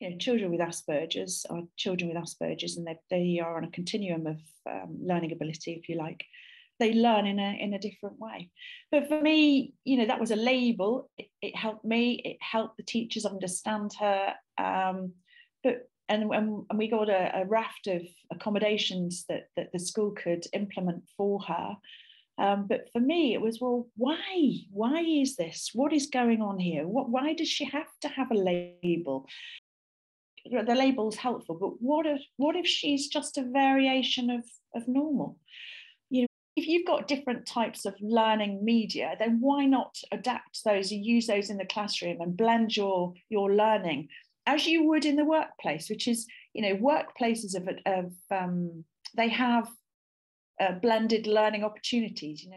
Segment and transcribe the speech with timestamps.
[0.00, 3.70] you know, children with Asperger's are children with Asperger's, and they, they are on a
[3.70, 4.38] continuum of
[4.70, 6.24] um, learning ability, if you like.
[6.78, 8.50] They learn in a in a different way.
[8.92, 11.10] But for me, you know, that was a label.
[11.18, 12.22] It, it helped me.
[12.24, 14.34] It helped the teachers understand her.
[14.56, 15.14] Um,
[15.64, 18.02] but and, and, we got a, a raft of
[18.32, 21.76] accommodations that that the school could implement for her.
[22.38, 24.52] Um, but for me, it was, well, why?
[24.70, 25.70] Why is this?
[25.74, 26.86] What is going on here?
[26.86, 29.26] What, why does she have to have a label?
[30.50, 35.38] The label's helpful, but what if what if she's just a variation of, of normal?
[36.10, 40.90] You know, if you've got different types of learning media, then why not adapt those
[40.92, 44.08] and use those in the classroom and blend your your learning
[44.48, 48.82] as you would in the workplace, which is, you know, workplaces of, of um,
[49.14, 49.68] they have
[50.58, 52.42] uh, blended learning opportunities.
[52.42, 52.56] You know,